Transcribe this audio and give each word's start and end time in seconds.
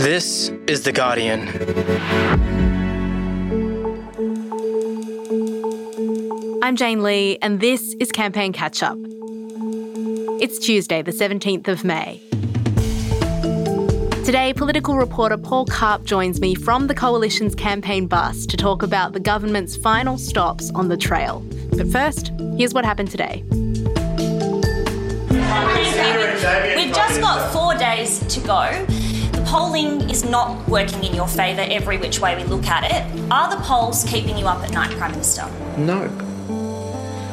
This 0.00 0.48
is 0.66 0.84
The 0.84 0.92
Guardian. 0.92 1.46
I'm 6.62 6.74
Jane 6.74 7.02
Lee, 7.02 7.36
and 7.42 7.60
this 7.60 7.94
is 8.00 8.10
Campaign 8.10 8.54
Catch 8.54 8.82
Up. 8.82 8.96
It's 10.40 10.58
Tuesday, 10.58 11.02
the 11.02 11.10
17th 11.10 11.68
of 11.68 11.84
May. 11.84 12.18
Today, 14.24 14.54
political 14.56 14.96
reporter 14.96 15.36
Paul 15.36 15.66
Karp 15.66 16.04
joins 16.04 16.40
me 16.40 16.54
from 16.54 16.86
the 16.86 16.94
Coalition's 16.94 17.54
campaign 17.54 18.06
bus 18.06 18.46
to 18.46 18.56
talk 18.56 18.82
about 18.82 19.12
the 19.12 19.20
government's 19.20 19.76
final 19.76 20.16
stops 20.16 20.70
on 20.74 20.88
the 20.88 20.96
trail. 20.96 21.44
But 21.76 21.88
first, 21.88 22.32
here's 22.56 22.72
what 22.72 22.86
happened 22.86 23.10
today. 23.10 23.44
We've 26.74 26.94
just 26.94 27.20
got 27.20 27.52
four 27.52 27.74
days 27.74 28.20
to 28.28 28.40
go. 28.40 28.99
The 29.50 29.56
polling 29.56 30.08
is 30.08 30.22
not 30.22 30.68
working 30.68 31.02
in 31.02 31.12
your 31.12 31.26
favour 31.26 31.62
every 31.62 31.98
which 31.98 32.20
way 32.20 32.36
we 32.36 32.44
look 32.44 32.68
at 32.68 32.84
it. 32.84 33.32
Are 33.32 33.50
the 33.50 33.60
polls 33.64 34.04
keeping 34.04 34.38
you 34.38 34.46
up 34.46 34.62
at 34.62 34.70
night, 34.70 34.92
Prime 34.92 35.10
Minister? 35.10 35.44
No. 35.76 36.06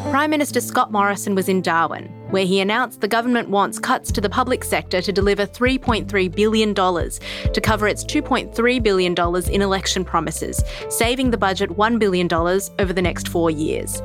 Prime 0.09 0.31
Minister 0.31 0.59
Scott 0.59 0.91
Morrison 0.91 1.35
was 1.35 1.47
in 1.47 1.61
Darwin, 1.61 2.05
where 2.31 2.43
he 2.43 2.59
announced 2.59 3.01
the 3.01 3.07
government 3.07 3.49
wants 3.49 3.77
cuts 3.77 4.11
to 4.13 4.19
the 4.19 4.31
public 4.31 4.63
sector 4.63 4.99
to 4.99 5.11
deliver 5.11 5.45
$3.3 5.45 6.35
billion 6.35 6.73
to 6.73 7.61
cover 7.61 7.87
its 7.87 8.03
$2.3 8.03 8.81
billion 8.81 9.15
in 9.53 9.61
election 9.61 10.03
promises, 10.03 10.63
saving 10.89 11.29
the 11.29 11.37
budget 11.37 11.69
$1 11.69 11.99
billion 11.99 12.27
over 12.33 12.93
the 12.93 13.01
next 13.03 13.27
four 13.27 13.51
years. 13.51 14.01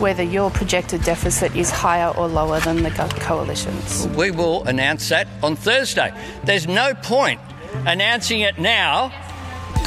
whether 0.00 0.24
your 0.24 0.50
projected 0.50 1.04
deficit 1.04 1.54
is 1.54 1.70
higher 1.70 2.12
or 2.16 2.26
lower 2.26 2.58
than 2.58 2.82
the 2.82 2.90
coalition's? 3.20 4.08
We 4.08 4.32
will 4.32 4.64
announce 4.64 5.08
that 5.10 5.28
on 5.44 5.54
Thursday. 5.54 6.12
There's 6.42 6.66
no 6.66 6.92
point 6.94 7.40
announcing 7.86 8.40
it 8.40 8.58
now 8.58 9.12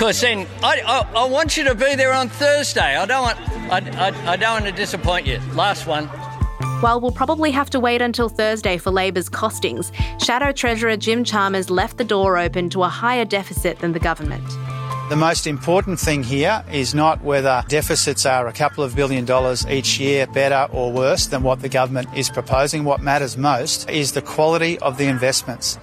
because 0.01 0.19
then 0.19 0.47
I, 0.63 0.81
I, 0.84 1.07
I, 1.16 1.25
want 1.25 1.56
you 1.56 1.63
to 1.66 1.75
be 1.75 1.94
there 1.94 2.12
on 2.12 2.28
Thursday. 2.28 2.95
I 2.95 3.06
don't 3.06 3.22
want 3.22 3.39
I, 3.72 4.07
I, 4.07 4.31
I 4.31 4.35
don't 4.35 4.53
want 4.53 4.66
to 4.66 4.72
disappoint 4.72 5.28
you. 5.28 5.38
Last 5.53 5.85
one. 5.85 6.07
While 6.81 7.00
we'll 7.00 7.12
probably 7.12 7.51
have 7.51 7.69
to 7.69 7.79
wait 7.79 8.01
until 8.01 8.28
Thursday 8.28 8.79
for 8.79 8.90
Labor's 8.90 9.29
costings, 9.29 9.94
Shadow 10.19 10.51
Treasurer 10.53 10.97
Jim 10.97 11.23
Chalmers 11.23 11.69
left 11.69 12.00
the 12.00 12.03
door 12.03 12.40
open 12.40 12.72
to 12.72 12.81
a 12.81 12.90
higher 12.90 13.25
deficit 13.25 13.78
than 13.78 13.91
the 13.91 14.00
government. 14.00 14.44
The 15.09 15.16
most 15.16 15.45
important 15.45 16.00
thing 16.00 16.23
here 16.23 16.66
is 16.72 16.95
not 16.95 17.22
whether 17.22 17.63
deficits 17.67 18.25
are 18.25 18.47
a 18.47 18.53
couple 18.53 18.84
of 18.84 18.95
billion 18.95 19.25
dollars 19.25 19.67
each 19.67 20.00
year 20.00 20.25
better 20.25 20.67
or 20.73 20.91
worse 20.91 21.28
than 21.28 21.44
what 21.44 21.61
the 21.61 21.69
government 21.69 22.07
is 22.16 22.28
proposing. 22.28 22.85
What 22.85 23.01
matters 23.01 23.38
most 23.38 23.88
is 23.88 24.13
the 24.13 24.23
quality 24.23 24.79
of 24.79 24.97
the 24.97 25.06
investments. 25.06 25.78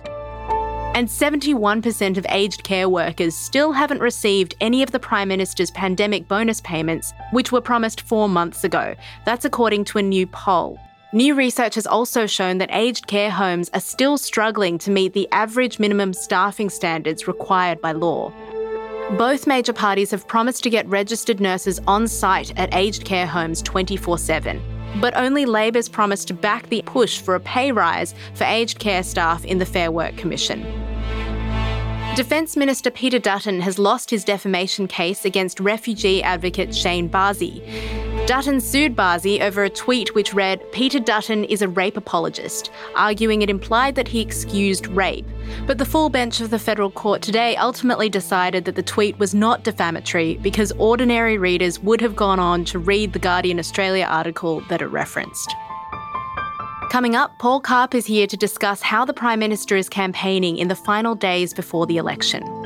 And 0.95 1.07
71% 1.09 2.17
of 2.17 2.27
aged 2.29 2.65
care 2.65 2.89
workers 2.89 3.37
still 3.37 3.73
haven't 3.73 4.01
received 4.01 4.57
any 4.61 4.83
of 4.83 4.91
the 4.91 4.99
Prime 4.99 5.29
Minister's 5.29 5.71
pandemic 5.71 6.27
bonus 6.27 6.61
payments, 6.61 7.13
which 7.33 7.53
were 7.53 7.61
promised 7.61 8.01
four 8.01 8.29
months 8.29 8.65
ago. 8.65 8.95
That's 9.25 9.45
according 9.45 9.85
to 9.87 9.99
a 9.99 10.03
new 10.03 10.27
poll. 10.27 10.79
New 11.13 11.35
research 11.35 11.77
has 11.77 11.87
also 11.87 12.27
shown 12.27 12.59
that 12.59 12.69
aged 12.71 13.07
care 13.07 13.31
homes 13.31 13.71
are 13.73 13.81
still 13.81 14.19
struggling 14.19 14.77
to 14.79 14.91
meet 14.91 15.15
the 15.15 15.29
average 15.33 15.79
minimum 15.79 16.13
staffing 16.13 16.69
standards 16.69 17.27
required 17.27 17.81
by 17.81 17.93
law. 17.93 18.33
Both 19.17 19.47
major 19.47 19.73
parties 19.73 20.11
have 20.11 20.29
promised 20.29 20.63
to 20.65 20.71
get 20.71 20.87
registered 20.87 21.41
nurses 21.41 21.81
on 21.87 22.09
site 22.09 22.53
at 22.59 22.75
aged 22.75 23.07
care 23.07 23.27
homes 23.27 23.63
24 23.63 24.19
7. 24.19 24.78
But 24.97 25.17
only 25.17 25.47
Labor's 25.47 25.89
promise 25.89 26.25
to 26.27 26.35
back 26.35 26.69
the 26.69 26.83
push 26.83 27.21
for 27.21 27.35
a 27.35 27.41
pay 27.41 27.73
rise 27.73 28.15
for 28.35 28.45
aged 28.45 28.79
care 28.79 29.03
staff 29.03 29.45
in 29.45 29.59
the 29.59 29.67
Fair 29.67 29.91
Work 29.91 30.17
Commission. 30.17 30.63
Defence 32.17 32.57
Minister 32.57 32.91
Peter 32.91 33.21
Dutton 33.21 33.61
has 33.61 33.79
lost 33.79 34.11
his 34.11 34.25
defamation 34.25 34.89
case 34.89 35.25
against 35.25 35.61
refugee 35.61 36.21
advocate 36.23 36.75
Shane 36.75 37.09
Bazzi. 37.09 37.63
Dutton 38.29 38.61
sued 38.61 38.95
Bazzi 38.95 39.41
over 39.41 39.65
a 39.65 39.71
tweet 39.71 40.15
which 40.15 40.35
read, 40.35 40.61
Peter 40.71 41.01
Dutton 41.01 41.45
is 41.45 41.63
a 41.63 41.69
rape 41.69 41.97
apologist, 41.97 42.71
arguing 42.95 43.41
it 43.41 43.49
implied 43.49 43.95
that 43.95 44.07
he 44.07 44.21
excused 44.21 44.87
rape. 44.89 45.25
But 45.67 45.79
the 45.79 45.87
full 45.87 46.11
bench 46.11 46.43
of 46.43 46.51
the 46.51 46.59
federal 46.59 46.91
court 46.91 47.23
today 47.23 47.57
ultimately 47.57 48.11
decided 48.11 48.67
that 48.67 48.75
the 48.75 48.83
tweet 48.83 49.19
was 49.19 49.35
not 49.35 49.65
defamatory 49.65 50.35
because 50.43 50.73
ordinary 50.73 51.39
readers 51.39 51.81
would 51.81 52.03
have 52.03 52.17
gone 52.17 52.39
on 52.39 52.67
to 52.67 52.79
read 52.79 53.15
the 53.15 53.19
Guardian 53.19 53.59
Australia 53.59 54.05
article 54.05 54.61
that 54.69 54.83
it 54.83 54.89
referenced. 54.89 55.55
Coming 56.91 57.17
up, 57.17 57.39
Paul 57.39 57.61
Karp 57.61 57.95
is 57.95 58.05
here 58.05 58.27
to 58.27 58.37
discuss 58.37 58.83
how 58.83 59.07
the 59.07 59.15
Prime 59.15 59.39
Minister 59.39 59.75
is 59.75 59.89
campaigning 59.89 60.59
in 60.59 60.69
the 60.69 60.77
final 60.77 61.15
days 61.15 61.55
before 61.55 61.87
the 61.87 61.97
election. 61.97 62.58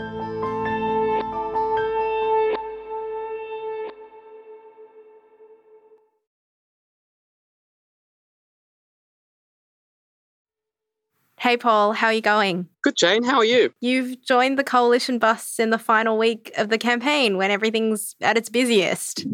Hey, 11.43 11.57
Paul, 11.57 11.93
how 11.93 12.07
are 12.07 12.13
you 12.13 12.21
going? 12.21 12.69
Good, 12.83 12.95
Jane. 12.95 13.25
How 13.25 13.39
are 13.39 13.45
you? 13.45 13.75
You've 13.81 14.25
joined 14.25 14.61
the 14.61 14.63
coalition 14.63 15.19
bus 15.19 15.59
in 15.59 15.71
the 15.71 15.79
final 15.79 16.17
week 16.17 16.53
of 16.57 16.69
the 16.69 16.79
campaign 16.79 17.37
when 17.37 17.51
everything's 17.51 18.15
at 18.21 18.37
its 18.37 18.49
busiest. 18.49 19.27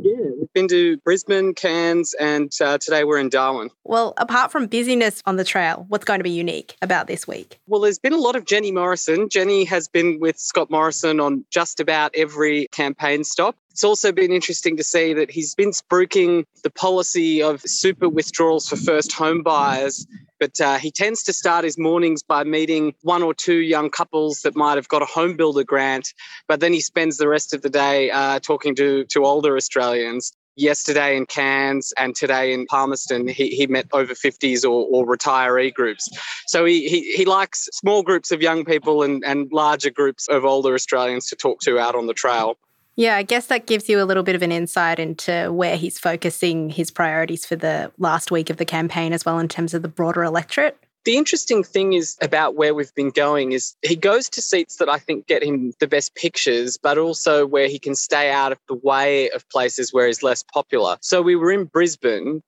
Yeah, 0.00 0.30
we've 0.38 0.52
been 0.54 0.68
to 0.68 0.96
Brisbane, 0.98 1.54
Cairns, 1.54 2.14
and 2.20 2.52
uh, 2.60 2.78
today 2.78 3.02
we're 3.02 3.18
in 3.18 3.30
Darwin. 3.30 3.70
Well, 3.82 4.14
apart 4.16 4.52
from 4.52 4.68
busyness 4.68 5.20
on 5.26 5.38
the 5.38 5.44
trail, 5.44 5.86
what's 5.88 6.04
going 6.04 6.20
to 6.20 6.24
be 6.24 6.30
unique 6.30 6.76
about 6.82 7.08
this 7.08 7.26
week? 7.26 7.58
Well, 7.66 7.80
there's 7.80 7.98
been 7.98 8.12
a 8.12 8.16
lot 8.20 8.36
of 8.36 8.44
Jenny 8.44 8.70
Morrison. 8.70 9.28
Jenny 9.28 9.64
has 9.64 9.88
been 9.88 10.20
with 10.20 10.38
Scott 10.38 10.70
Morrison 10.70 11.18
on 11.18 11.44
just 11.50 11.80
about 11.80 12.12
every 12.14 12.68
campaign 12.68 13.24
stop. 13.24 13.56
It's 13.72 13.82
also 13.82 14.12
been 14.12 14.30
interesting 14.30 14.76
to 14.76 14.84
see 14.84 15.14
that 15.14 15.32
he's 15.32 15.56
been 15.56 15.72
spruiking 15.72 16.44
the 16.62 16.70
policy 16.70 17.42
of 17.42 17.60
super 17.62 18.08
withdrawals 18.08 18.68
for 18.68 18.76
first 18.76 19.12
home 19.12 19.42
buyers 19.42 20.06
but 20.38 20.60
uh, 20.60 20.78
he 20.78 20.90
tends 20.90 21.22
to 21.24 21.32
start 21.32 21.64
his 21.64 21.78
mornings 21.78 22.22
by 22.22 22.44
meeting 22.44 22.94
one 23.02 23.22
or 23.22 23.34
two 23.34 23.58
young 23.58 23.90
couples 23.90 24.42
that 24.42 24.56
might 24.56 24.76
have 24.76 24.88
got 24.88 25.02
a 25.02 25.06
home 25.06 25.36
builder 25.36 25.64
grant, 25.64 26.12
but 26.48 26.60
then 26.60 26.72
he 26.72 26.80
spends 26.80 27.16
the 27.16 27.28
rest 27.28 27.54
of 27.54 27.62
the 27.62 27.70
day 27.70 28.10
uh, 28.10 28.38
talking 28.40 28.74
to, 28.76 29.04
to 29.04 29.24
older 29.24 29.56
Australians. 29.56 30.32
Yesterday 30.58 31.18
in 31.18 31.26
Cairns 31.26 31.92
and 31.98 32.16
today 32.16 32.54
in 32.54 32.64
Palmerston, 32.64 33.28
he, 33.28 33.50
he 33.50 33.66
met 33.66 33.88
over 33.92 34.14
50s 34.14 34.64
or, 34.64 34.86
or 34.90 35.06
retiree 35.06 35.74
groups. 35.74 36.08
So 36.46 36.64
he, 36.64 36.88
he, 36.88 37.12
he 37.12 37.26
likes 37.26 37.68
small 37.74 38.02
groups 38.02 38.30
of 38.30 38.40
young 38.40 38.64
people 38.64 39.02
and, 39.02 39.22
and 39.22 39.52
larger 39.52 39.90
groups 39.90 40.26
of 40.28 40.46
older 40.46 40.72
Australians 40.72 41.28
to 41.28 41.36
talk 41.36 41.60
to 41.60 41.78
out 41.78 41.94
on 41.94 42.06
the 42.06 42.14
trail. 42.14 42.56
Yeah, 42.96 43.16
I 43.16 43.24
guess 43.24 43.46
that 43.48 43.66
gives 43.66 43.90
you 43.90 44.00
a 44.00 44.04
little 44.04 44.22
bit 44.22 44.34
of 44.34 44.42
an 44.42 44.50
insight 44.50 44.98
into 44.98 45.52
where 45.52 45.76
he's 45.76 45.98
focusing 45.98 46.70
his 46.70 46.90
priorities 46.90 47.44
for 47.44 47.54
the 47.54 47.92
last 47.98 48.30
week 48.30 48.48
of 48.48 48.56
the 48.56 48.64
campaign 48.64 49.12
as 49.12 49.24
well 49.24 49.38
in 49.38 49.48
terms 49.48 49.74
of 49.74 49.82
the 49.82 49.88
broader 49.88 50.24
electorate. 50.24 50.78
The 51.04 51.16
interesting 51.16 51.62
thing 51.62 51.92
is 51.92 52.16
about 52.22 52.56
where 52.56 52.74
we've 52.74 52.94
been 52.94 53.10
going 53.10 53.52
is 53.52 53.76
he 53.82 53.96
goes 53.96 54.30
to 54.30 54.42
seats 54.42 54.76
that 54.76 54.88
I 54.88 54.98
think 54.98 55.26
get 55.26 55.44
him 55.44 55.72
the 55.78 55.86
best 55.86 56.14
pictures, 56.14 56.78
but 56.78 56.96
also 56.96 57.46
where 57.46 57.68
he 57.68 57.78
can 57.78 57.94
stay 57.94 58.30
out 58.30 58.50
of 58.50 58.58
the 58.66 58.74
way 58.74 59.30
of 59.30 59.48
places 59.50 59.92
where 59.92 60.06
he's 60.06 60.22
less 60.22 60.42
popular. 60.42 60.96
So 61.02 61.20
we 61.22 61.36
were 61.36 61.52
in 61.52 61.66
Brisbane 61.66 62.42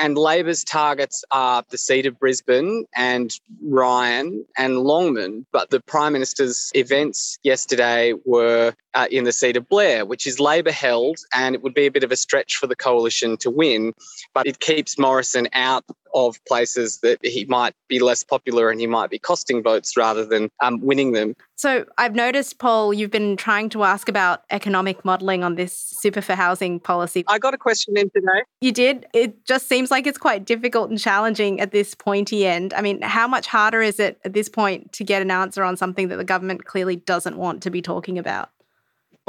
and 0.00 0.16
Labor's 0.16 0.64
targets 0.64 1.24
are 1.30 1.64
the 1.70 1.78
seat 1.78 2.06
of 2.06 2.18
Brisbane 2.18 2.84
and 2.96 3.32
Ryan 3.62 4.44
and 4.56 4.80
Longman. 4.80 5.46
But 5.52 5.70
the 5.70 5.80
Prime 5.80 6.12
Minister's 6.12 6.70
events 6.74 7.38
yesterday 7.42 8.14
were 8.24 8.74
uh, 8.94 9.06
in 9.10 9.24
the 9.24 9.32
seat 9.32 9.56
of 9.56 9.68
Blair, 9.68 10.04
which 10.04 10.26
is 10.26 10.40
Labor 10.40 10.72
held, 10.72 11.18
and 11.34 11.54
it 11.54 11.62
would 11.62 11.74
be 11.74 11.86
a 11.86 11.90
bit 11.90 12.04
of 12.04 12.12
a 12.12 12.16
stretch 12.16 12.56
for 12.56 12.66
the 12.66 12.76
coalition 12.76 13.36
to 13.38 13.50
win. 13.50 13.92
But 14.34 14.46
it 14.46 14.60
keeps 14.60 14.98
Morrison 14.98 15.48
out 15.52 15.84
of 16.14 16.42
places 16.46 16.98
that 16.98 17.18
he 17.24 17.44
might 17.46 17.74
be 17.88 17.98
less 17.98 18.22
popular 18.22 18.70
and 18.70 18.80
he 18.80 18.86
might 18.86 19.10
be 19.10 19.18
costing 19.18 19.62
votes 19.62 19.96
rather 19.96 20.24
than 20.24 20.50
um, 20.62 20.80
winning 20.80 21.12
them. 21.12 21.34
So 21.56 21.86
I've 21.98 22.14
noticed, 22.14 22.58
Paul, 22.58 22.94
you've 22.94 23.10
been 23.10 23.36
trying 23.36 23.68
to 23.70 23.82
ask 23.82 24.08
about 24.08 24.44
economic 24.50 25.04
modelling 25.04 25.42
on 25.42 25.56
this 25.56 25.72
super 25.74 26.20
for 26.20 26.34
housing 26.34 26.78
policy. 26.78 27.24
I 27.26 27.38
got 27.38 27.52
a 27.52 27.58
question 27.58 27.96
in 27.96 28.10
today. 28.10 28.44
You 28.60 28.70
did? 28.70 29.06
It 29.12 29.44
just 29.44 29.68
seems 29.68 29.90
like 29.90 30.06
it's 30.06 30.18
quite 30.18 30.44
difficult 30.44 30.90
and 30.90 30.98
challenging 30.98 31.60
at 31.60 31.72
this 31.72 31.94
pointy 31.94 32.46
end. 32.46 32.72
I 32.74 32.80
mean, 32.80 33.02
how 33.02 33.26
much 33.26 33.48
harder 33.48 33.82
is 33.82 33.98
it 33.98 34.20
at 34.24 34.34
this 34.34 34.48
point 34.48 34.92
to 34.94 35.04
get 35.04 35.20
an 35.20 35.30
answer 35.30 35.64
on 35.64 35.76
something 35.76 36.08
that 36.08 36.16
the 36.16 36.24
government 36.24 36.64
clearly 36.64 36.96
doesn't 36.96 37.36
want 37.36 37.62
to 37.64 37.70
be 37.70 37.82
talking 37.82 38.18
about? 38.18 38.50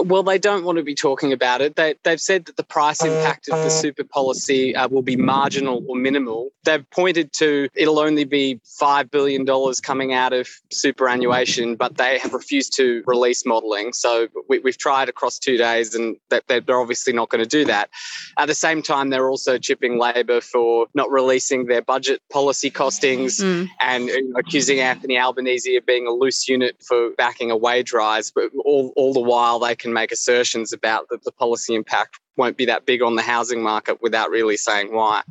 Well, 0.06 0.24
they 0.24 0.38
don't 0.38 0.64
want 0.64 0.78
to 0.78 0.84
be 0.84 0.96
talking 0.96 1.34
about 1.34 1.62
it. 1.62 1.76
They, 1.76 1.96
have 2.06 2.22
said 2.22 2.46
that 2.46 2.58
the 2.58 2.64
price 2.64 3.04
impact 3.04 3.50
of 3.50 3.64
the 3.64 3.70
super 3.70 4.04
policy 4.04 4.76
uh, 4.76 4.88
will 4.88 5.02
be 5.02 5.16
marginal 5.16 5.84
or 5.88 5.96
minimal. 5.96 6.52
They've 6.64 6.90
pointed 6.90 7.34
to 7.34 7.68
it'll 7.76 8.00
only 8.00 8.24
be 8.24 8.62
$5 8.82 9.12
billion 9.12 9.46
coming 9.84 10.14
out 10.14 10.34
of 10.34 10.48
superannuation, 10.72 11.76
but 11.76 11.98
they 11.98 12.18
have 12.20 12.34
refused 12.34 12.76
to 12.78 13.04
release 13.06 13.46
modelling. 13.46 13.94
So 13.94 14.28
we, 14.48 14.62
have 14.64 14.78
tried 14.78 15.10
across 15.10 15.38
two 15.38 15.58
days 15.58 15.96
and 15.96 16.16
they're 16.30 16.80
obviously 16.80 17.14
not 17.14 17.30
going 17.30 17.44
to 17.44 17.50
do 17.50 17.66
that. 17.66 17.90
At 18.38 18.48
the 18.48 18.56
same 18.56 18.82
time, 18.82 19.10
they're 19.10 19.30
also 19.30 19.58
chipping 19.58 20.00
Labor 20.00 20.42
for 20.42 20.88
not 20.94 21.12
releasing 21.12 21.66
their 21.66 21.82
budget 21.82 22.22
policy 22.32 22.72
costings 22.72 23.42
mm. 23.42 23.68
and 23.80 24.10
accusing 24.38 24.80
Anthony 24.80 25.18
Albanese 25.18 25.76
of 25.76 25.86
being 25.86 26.08
a 26.08 26.12
loose 26.12 26.48
unit 26.48 26.78
for 26.82 27.12
backing 27.18 27.52
a 27.52 27.58
wage 27.58 27.92
rise. 27.92 28.32
But 28.32 28.52
all, 28.64 28.94
all 28.96 29.14
the 29.14 29.20
while, 29.20 29.60
they 29.60 29.76
can 29.76 29.89
can 29.90 29.94
make 29.94 30.12
assertions 30.12 30.72
about 30.72 31.10
that 31.10 31.24
the 31.24 31.32
policy 31.32 31.74
impact 31.74 32.20
won't 32.38 32.58
be 32.58 32.66
that 32.66 32.86
big 32.86 33.02
on 33.02 33.16
the 33.16 33.22
housing 33.22 33.62
market 33.62 34.02
without 34.02 34.30
really 34.30 34.56
saying 34.56 34.94
why. 34.94 35.24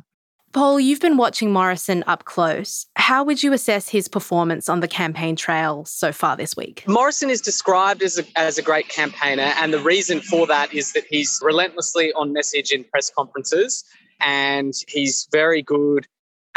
Paul, 0.51 0.79
you've 0.79 0.99
been 0.99 1.15
watching 1.15 1.53
Morrison 1.53 2.03
up 2.07 2.25
close. 2.25 2.87
How 2.95 3.23
would 3.23 3.43
you 3.43 3.53
assess 3.53 3.87
his 3.87 4.07
performance 4.07 4.67
on 4.67 4.79
the 4.79 4.87
campaign 4.87 5.35
trail 5.35 5.85
so 5.85 6.11
far 6.11 6.35
this 6.35 6.57
week? 6.57 6.83
Morrison 6.87 7.29
is 7.29 7.39
described 7.39 8.01
as 8.01 8.17
a, 8.17 8.25
as 8.35 8.57
a 8.57 8.63
great 8.63 8.89
campaigner, 8.89 9.53
and 9.57 9.71
the 9.71 9.79
reason 9.79 10.21
for 10.21 10.47
that 10.47 10.73
is 10.73 10.91
that 10.93 11.03
he's 11.07 11.39
relentlessly 11.43 12.11
on 12.13 12.33
message 12.33 12.71
in 12.71 12.83
press 12.83 13.11
conferences 13.15 13.85
and 14.19 14.73
he's 14.87 15.27
very 15.31 15.61
good 15.61 16.07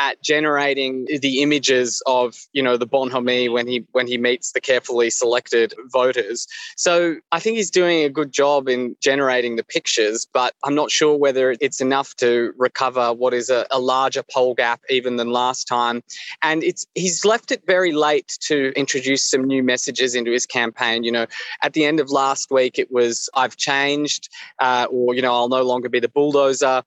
at 0.03 0.21
generating 0.23 1.07
the 1.21 1.43
images 1.43 2.03
of 2.07 2.35
you 2.53 2.63
know 2.63 2.77
the 2.77 2.87
bonhomie 2.87 3.49
when 3.49 3.67
he 3.69 3.87
when 3.93 4.07
he 4.09 4.19
meets 4.19 4.53
the 4.53 4.61
carefully 4.61 5.11
selected 5.11 5.75
voters. 5.93 6.49
So 6.77 7.17
i 7.31 7.39
think 7.39 7.57
he's 7.57 7.71
doing 7.71 8.05
a 8.05 8.09
good 8.09 8.33
job 8.33 8.69
in 8.69 8.97
generating 9.01 9.57
the 9.57 9.63
pictures 9.77 10.27
but 10.33 10.55
i'm 10.65 10.75
not 10.75 10.91
sure 10.91 11.17
whether 11.17 11.55
it's 11.61 11.81
enough 11.81 12.17
to 12.17 12.53
recover 12.57 13.13
what 13.13 13.33
is 13.33 13.49
a, 13.49 13.67
a 13.71 13.79
larger 13.79 14.25
poll 14.35 14.55
gap 14.55 14.81
even 14.91 15.17
than 15.17 15.31
last 15.31 15.67
time. 15.69 16.03
And 16.43 16.65
it's 16.65 16.87
he's 16.95 17.25
left 17.25 17.53
it 17.53 17.63
very 17.67 17.93
late 17.93 18.37
to 18.49 18.73
introduce 18.75 19.23
some 19.31 19.45
new 19.45 19.63
messages 19.63 20.15
into 20.15 20.33
his 20.33 20.47
campaign. 20.47 21.05
You 21.05 21.13
know 21.13 21.27
at 21.63 21.73
the 21.75 21.85
end 21.85 22.01
of 22.01 22.11
last 22.11 22.51
week 22.51 22.79
it 22.79 22.91
was 22.91 23.29
i've 23.35 23.57
changed 23.57 24.29
uh, 24.59 24.87
or 24.91 25.15
you 25.15 25.23
know 25.23 25.33
i'll 25.33 25.49
no 25.49 25.63
longer 25.63 25.89
be 25.89 26.01
the 26.01 26.09
bulldozer 26.09 26.83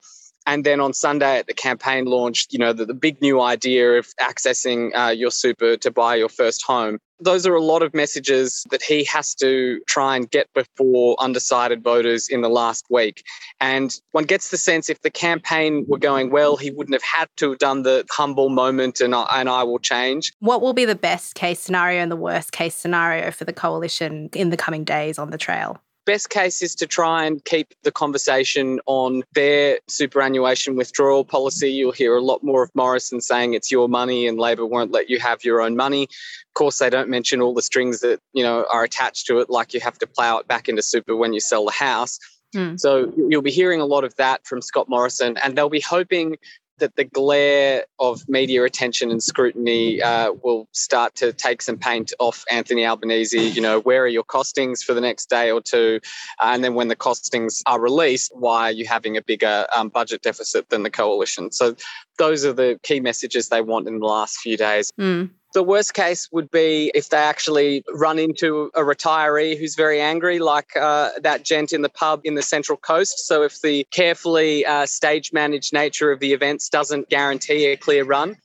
and 0.45 0.63
then 0.63 0.79
on 0.79 0.93
Sunday 0.93 1.39
at 1.39 1.47
the 1.47 1.53
campaign 1.53 2.05
launch, 2.05 2.47
you 2.51 2.59
know, 2.59 2.73
the, 2.73 2.85
the 2.85 2.93
big 2.93 3.21
new 3.21 3.41
idea 3.41 3.93
of 3.93 4.07
accessing 4.21 4.95
uh, 4.95 5.09
your 5.09 5.31
super 5.31 5.77
to 5.77 5.91
buy 5.91 6.15
your 6.15 6.29
first 6.29 6.63
home. 6.63 6.99
Those 7.19 7.47
are 7.47 7.55
a 7.55 7.61
lot 7.61 7.81
of 7.81 7.93
messages 7.93 8.65
that 8.71 8.83
he 8.83 9.05
has 9.05 9.33
to 9.35 9.79
try 9.87 10.17
and 10.17 10.29
get 10.29 10.53
before 10.53 11.15
undecided 11.17 11.81
voters 11.81 12.27
in 12.27 12.41
the 12.41 12.49
last 12.49 12.85
week. 12.89 13.23
And 13.61 13.95
one 14.11 14.25
gets 14.25 14.49
the 14.49 14.57
sense 14.57 14.89
if 14.89 15.01
the 15.01 15.09
campaign 15.09 15.85
were 15.87 15.97
going 15.97 16.29
well, 16.29 16.57
he 16.57 16.71
wouldn't 16.71 16.93
have 16.93 17.03
had 17.19 17.29
to 17.37 17.51
have 17.51 17.59
done 17.59 17.83
the 17.83 18.05
humble 18.11 18.49
moment 18.49 18.99
and 18.99 19.15
I, 19.15 19.25
and 19.31 19.47
I 19.47 19.63
will 19.63 19.79
change. 19.79 20.33
What 20.39 20.61
will 20.61 20.73
be 20.73 20.83
the 20.83 20.95
best 20.95 21.35
case 21.35 21.61
scenario 21.61 22.01
and 22.01 22.11
the 22.11 22.17
worst 22.17 22.51
case 22.51 22.75
scenario 22.75 23.31
for 23.31 23.45
the 23.45 23.53
coalition 23.53 24.29
in 24.33 24.49
the 24.49 24.57
coming 24.57 24.83
days 24.83 25.17
on 25.17 25.31
the 25.31 25.37
trail? 25.37 25.81
Best 26.05 26.29
case 26.29 26.61
is 26.61 26.75
to 26.75 26.87
try 26.87 27.25
and 27.25 27.43
keep 27.43 27.73
the 27.83 27.91
conversation 27.91 28.79
on 28.85 29.23
their 29.33 29.79
superannuation 29.87 30.75
withdrawal 30.75 31.25
policy. 31.25 31.71
You'll 31.71 31.91
hear 31.91 32.15
a 32.15 32.21
lot 32.21 32.43
more 32.43 32.63
of 32.63 32.71
Morrison 32.75 33.21
saying 33.21 33.53
it's 33.53 33.71
your 33.71 33.89
money 33.89 34.27
and 34.27 34.37
Labor 34.37 34.65
won't 34.65 34.91
let 34.91 35.09
you 35.09 35.19
have 35.19 35.43
your 35.43 35.61
own 35.61 35.75
money. 35.75 36.03
Of 36.03 36.53
course, 36.53 36.79
they 36.79 36.89
don't 36.89 37.09
mention 37.09 37.41
all 37.41 37.53
the 37.53 37.61
strings 37.61 37.99
that, 38.01 38.19
you 38.33 38.43
know, 38.43 38.65
are 38.71 38.83
attached 38.83 39.27
to 39.27 39.39
it, 39.39 39.49
like 39.49 39.73
you 39.73 39.79
have 39.81 39.97
to 39.99 40.07
plow 40.07 40.37
it 40.37 40.47
back 40.47 40.69
into 40.69 40.81
super 40.81 41.15
when 41.15 41.33
you 41.33 41.39
sell 41.39 41.65
the 41.65 41.71
house. 41.71 42.19
Mm. 42.55 42.79
So 42.79 43.11
you'll 43.17 43.41
be 43.41 43.51
hearing 43.51 43.81
a 43.81 43.85
lot 43.85 44.03
of 44.03 44.15
that 44.15 44.45
from 44.45 44.61
Scott 44.61 44.87
Morrison, 44.87 45.37
and 45.43 45.57
they'll 45.57 45.69
be 45.69 45.81
hoping 45.81 46.37
that 46.79 46.95
the 46.95 47.03
glare 47.03 47.85
of 47.99 48.27
media 48.27 48.63
attention 48.63 49.11
and 49.11 49.21
scrutiny 49.21 50.01
uh, 50.01 50.31
will 50.43 50.67
start 50.71 51.15
to 51.15 51.33
take 51.33 51.61
some 51.61 51.77
paint 51.77 52.13
off 52.19 52.43
Anthony 52.51 52.85
Albanese. 52.85 53.49
You 53.49 53.61
know, 53.61 53.79
where 53.81 54.03
are 54.03 54.07
your 54.07 54.23
costings 54.23 54.83
for 54.83 54.93
the 54.93 55.01
next 55.01 55.29
day 55.29 55.51
or 55.51 55.61
two? 55.61 55.99
Uh, 56.39 56.51
and 56.53 56.63
then 56.63 56.73
when 56.73 56.87
the 56.87 56.95
costings 56.95 57.61
are 57.65 57.79
released, 57.79 58.31
why 58.35 58.69
are 58.69 58.73
you 58.73 58.85
having 58.85 59.17
a 59.17 59.21
bigger 59.21 59.65
um, 59.75 59.89
budget 59.89 60.21
deficit 60.21 60.69
than 60.69 60.83
the 60.83 60.89
coalition? 60.89 61.51
So 61.51 61.75
those 62.17 62.45
are 62.45 62.53
the 62.53 62.79
key 62.83 62.99
messages 62.99 63.49
they 63.49 63.61
want 63.61 63.87
in 63.87 63.99
the 63.99 64.05
last 64.05 64.37
few 64.37 64.57
days. 64.57 64.91
Mm. 64.99 65.29
The 65.55 65.63
worst 65.63 65.93
case 65.93 66.27
would 66.33 66.51
be 66.51 66.91
if 66.93 67.07
they 67.07 67.17
actually 67.17 67.85
run 67.93 68.19
into 68.19 68.71
a 68.75 68.81
retiree 68.81 69.57
who's 69.57 69.75
very 69.75 70.01
angry, 70.01 70.37
like 70.37 70.75
uh, 70.75 71.11
that 71.21 71.45
gent 71.45 71.71
in 71.71 71.81
the 71.81 71.87
pub 71.87 72.19
in 72.25 72.35
the 72.35 72.41
Central 72.41 72.77
Coast. 72.77 73.25
So, 73.25 73.41
if 73.43 73.61
the 73.61 73.87
carefully 73.89 74.65
uh, 74.65 74.85
stage 74.85 75.31
managed 75.31 75.71
nature 75.71 76.11
of 76.11 76.19
the 76.19 76.33
events 76.33 76.67
doesn't 76.67 77.07
guarantee 77.07 77.67
a 77.67 77.77
clear 77.77 78.03
run, 78.03 78.35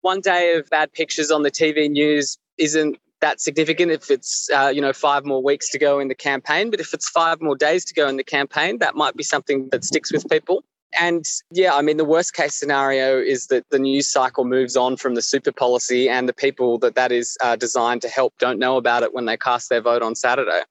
one 0.00 0.20
day 0.20 0.56
of 0.56 0.68
bad 0.68 0.92
pictures 0.92 1.30
on 1.30 1.44
the 1.44 1.52
TV 1.52 1.88
news 1.88 2.36
isn't 2.58 2.98
that 3.20 3.40
significant 3.40 3.92
if 3.92 4.10
it's 4.10 4.50
uh, 4.50 4.72
you 4.74 4.80
know 4.80 4.92
five 4.92 5.24
more 5.24 5.40
weeks 5.40 5.70
to 5.70 5.78
go 5.78 6.00
in 6.00 6.08
the 6.08 6.16
campaign 6.16 6.70
but 6.70 6.80
if 6.80 6.92
it's 6.92 7.08
five 7.08 7.40
more 7.40 7.56
days 7.56 7.84
to 7.84 7.94
go 7.94 8.08
in 8.08 8.16
the 8.16 8.24
campaign 8.24 8.78
that 8.78 8.94
might 8.94 9.16
be 9.16 9.22
something 9.22 9.68
that 9.70 9.84
sticks 9.84 10.12
with 10.12 10.28
people 10.28 10.62
and 10.98 11.24
yeah, 11.50 11.74
I 11.74 11.82
mean, 11.82 11.96
the 11.96 12.04
worst 12.04 12.34
case 12.34 12.54
scenario 12.54 13.18
is 13.18 13.46
that 13.48 13.68
the 13.70 13.78
news 13.78 14.08
cycle 14.08 14.44
moves 14.44 14.76
on 14.76 14.96
from 14.96 15.14
the 15.14 15.22
super 15.22 15.52
policy 15.52 16.08
and 16.08 16.28
the 16.28 16.34
people 16.34 16.78
that 16.78 16.94
that 16.94 17.12
is 17.12 17.36
uh, 17.42 17.56
designed 17.56 18.02
to 18.02 18.08
help 18.08 18.34
don't 18.38 18.58
know 18.58 18.76
about 18.76 19.02
it 19.02 19.14
when 19.14 19.26
they 19.26 19.36
cast 19.36 19.68
their 19.68 19.80
vote 19.80 20.02
on 20.02 20.14
Saturday. 20.14 20.62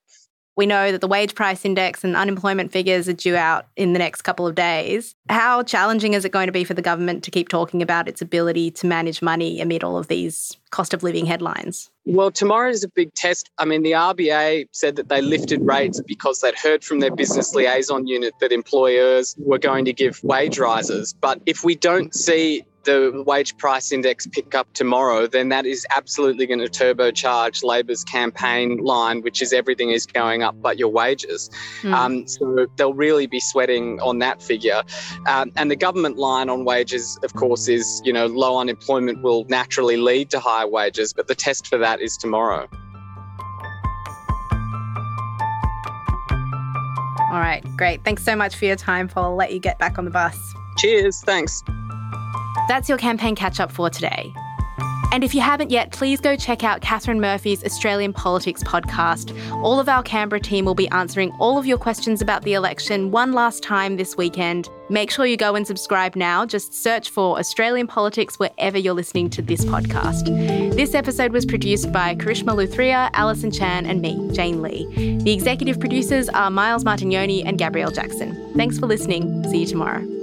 We 0.56 0.64
know 0.64 0.90
that 0.90 1.02
the 1.02 1.06
wage 1.06 1.34
price 1.34 1.66
index 1.66 2.02
and 2.02 2.16
unemployment 2.16 2.72
figures 2.72 3.08
are 3.10 3.12
due 3.12 3.36
out 3.36 3.66
in 3.76 3.92
the 3.92 3.98
next 3.98 4.22
couple 4.22 4.46
of 4.46 4.54
days. 4.54 5.14
How 5.28 5.62
challenging 5.62 6.14
is 6.14 6.24
it 6.24 6.32
going 6.32 6.46
to 6.46 6.52
be 6.52 6.64
for 6.64 6.72
the 6.72 6.80
government 6.80 7.22
to 7.24 7.30
keep 7.30 7.50
talking 7.50 7.82
about 7.82 8.08
its 8.08 8.22
ability 8.22 8.70
to 8.72 8.86
manage 8.86 9.20
money 9.20 9.60
amid 9.60 9.84
all 9.84 9.98
of 9.98 10.08
these 10.08 10.56
cost 10.70 10.94
of 10.94 11.02
living 11.02 11.26
headlines? 11.26 11.90
Well, 12.06 12.30
tomorrow 12.30 12.70
is 12.70 12.84
a 12.84 12.88
big 12.88 13.12
test. 13.12 13.50
I 13.58 13.66
mean, 13.66 13.82
the 13.82 13.92
RBA 13.92 14.68
said 14.72 14.96
that 14.96 15.10
they 15.10 15.20
lifted 15.20 15.60
rates 15.60 16.00
because 16.06 16.40
they'd 16.40 16.56
heard 16.56 16.82
from 16.84 17.00
their 17.00 17.14
business 17.14 17.54
liaison 17.54 18.06
unit 18.06 18.32
that 18.40 18.50
employers 18.50 19.34
were 19.38 19.58
going 19.58 19.84
to 19.84 19.92
give 19.92 20.22
wage 20.24 20.58
rises. 20.58 21.12
But 21.12 21.42
if 21.44 21.64
we 21.64 21.74
don't 21.74 22.14
see 22.14 22.64
the 22.86 23.22
wage 23.26 23.56
price 23.58 23.92
index 23.92 24.26
pick 24.26 24.54
up 24.54 24.72
tomorrow, 24.72 25.26
then 25.26 25.50
that 25.50 25.66
is 25.66 25.86
absolutely 25.94 26.46
going 26.46 26.60
to 26.60 26.68
turbocharge 26.68 27.62
Labor's 27.62 28.04
campaign 28.04 28.78
line, 28.78 29.20
which 29.20 29.42
is 29.42 29.52
everything 29.52 29.90
is 29.90 30.06
going 30.06 30.42
up 30.42 30.54
but 30.62 30.78
your 30.78 30.88
wages. 30.88 31.50
Mm. 31.82 31.92
Um, 31.92 32.26
so 32.28 32.66
they'll 32.76 32.94
really 32.94 33.26
be 33.26 33.40
sweating 33.40 34.00
on 34.00 34.20
that 34.20 34.42
figure. 34.42 34.82
Um, 35.26 35.52
and 35.56 35.70
the 35.70 35.76
government 35.76 36.16
line 36.16 36.48
on 36.48 36.64
wages, 36.64 37.18
of 37.22 37.34
course, 37.34 37.68
is 37.68 38.00
you 38.04 38.12
know 38.12 38.26
low 38.26 38.58
unemployment 38.58 39.22
will 39.22 39.44
naturally 39.48 39.96
lead 39.96 40.30
to 40.30 40.40
higher 40.40 40.68
wages, 40.68 41.12
but 41.12 41.26
the 41.26 41.34
test 41.34 41.66
for 41.66 41.78
that 41.78 42.00
is 42.00 42.16
tomorrow. 42.16 42.68
All 47.32 47.42
right, 47.42 47.62
great. 47.76 48.04
Thanks 48.04 48.24
so 48.24 48.36
much 48.36 48.54
for 48.54 48.64
your 48.64 48.76
time, 48.76 49.08
Paul. 49.08 49.24
I'll 49.24 49.36
let 49.36 49.52
you 49.52 49.58
get 49.58 49.78
back 49.78 49.98
on 49.98 50.04
the 50.04 50.10
bus. 50.10 50.54
Cheers. 50.78 51.20
Thanks. 51.22 51.62
That's 52.68 52.88
your 52.88 52.98
campaign 52.98 53.36
catch 53.36 53.60
up 53.60 53.70
for 53.70 53.90
today. 53.90 54.32
And 55.12 55.24
if 55.24 55.34
you 55.34 55.40
haven't 55.40 55.70
yet, 55.70 55.92
please 55.92 56.20
go 56.20 56.36
check 56.36 56.64
out 56.64 56.80
Katharine 56.80 57.20
Murphy's 57.20 57.64
Australian 57.64 58.12
Politics 58.12 58.62
podcast. 58.62 59.34
All 59.62 59.78
of 59.80 59.88
our 59.88 60.02
Canberra 60.02 60.40
team 60.40 60.64
will 60.64 60.74
be 60.74 60.88
answering 60.88 61.30
all 61.38 61.58
of 61.58 61.64
your 61.64 61.78
questions 61.78 62.20
about 62.20 62.42
the 62.42 62.54
election 62.54 63.12
one 63.12 63.32
last 63.32 63.62
time 63.62 63.96
this 63.96 64.16
weekend. 64.16 64.68
Make 64.90 65.10
sure 65.10 65.24
you 65.24 65.36
go 65.36 65.54
and 65.54 65.66
subscribe 65.66 66.16
now. 66.16 66.44
Just 66.44 66.74
search 66.74 67.08
for 67.10 67.38
Australian 67.38 67.86
Politics 67.86 68.38
wherever 68.38 68.76
you're 68.76 68.94
listening 68.94 69.30
to 69.30 69.42
this 69.42 69.64
podcast. 69.64 70.26
This 70.74 70.94
episode 70.94 71.32
was 71.32 71.46
produced 71.46 71.92
by 71.92 72.14
Karishma 72.14 72.54
Luthria, 72.54 73.08
Alison 73.14 73.50
Chan, 73.50 73.86
and 73.86 74.02
me, 74.02 74.28
Jane 74.32 74.60
Lee. 74.60 75.18
The 75.22 75.32
executive 75.32 75.80
producers 75.80 76.28
are 76.28 76.50
Miles 76.50 76.84
Martignoni 76.84 77.42
and 77.46 77.58
Gabrielle 77.58 77.90
Jackson. 77.90 78.52
Thanks 78.54 78.78
for 78.78 78.86
listening. 78.86 79.48
See 79.50 79.60
you 79.60 79.66
tomorrow. 79.66 80.15